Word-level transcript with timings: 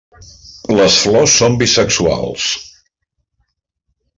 Les 0.77 0.95
flors 1.01 1.35
són 1.41 1.59
bisexuals. 1.63 2.49